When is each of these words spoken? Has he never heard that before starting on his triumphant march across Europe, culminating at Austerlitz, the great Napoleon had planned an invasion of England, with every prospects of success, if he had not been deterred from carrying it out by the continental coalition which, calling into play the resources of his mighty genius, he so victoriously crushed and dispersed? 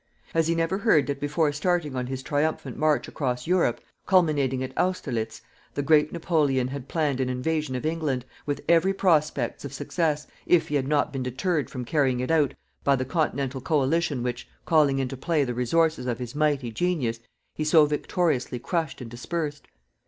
Has 0.33 0.47
he 0.47 0.55
never 0.55 0.79
heard 0.79 1.05
that 1.05 1.19
before 1.19 1.51
starting 1.51 1.95
on 1.95 2.07
his 2.07 2.23
triumphant 2.23 2.75
march 2.75 3.07
across 3.07 3.45
Europe, 3.45 3.79
culminating 4.07 4.63
at 4.63 4.75
Austerlitz, 4.75 5.43
the 5.75 5.83
great 5.83 6.11
Napoleon 6.11 6.69
had 6.69 6.87
planned 6.87 7.19
an 7.21 7.29
invasion 7.29 7.75
of 7.75 7.85
England, 7.85 8.25
with 8.47 8.61
every 8.67 8.95
prospects 8.95 9.63
of 9.63 9.73
success, 9.73 10.25
if 10.47 10.69
he 10.69 10.73
had 10.75 10.87
not 10.87 11.13
been 11.13 11.21
deterred 11.21 11.69
from 11.69 11.85
carrying 11.85 12.19
it 12.19 12.31
out 12.31 12.55
by 12.83 12.95
the 12.95 13.05
continental 13.05 13.61
coalition 13.61 14.23
which, 14.23 14.49
calling 14.65 14.97
into 14.97 15.15
play 15.15 15.43
the 15.43 15.53
resources 15.53 16.07
of 16.07 16.17
his 16.17 16.33
mighty 16.33 16.71
genius, 16.71 17.19
he 17.53 17.63
so 17.63 17.85
victoriously 17.85 18.57
crushed 18.57 19.01
and 19.01 19.11
dispersed? 19.11 19.67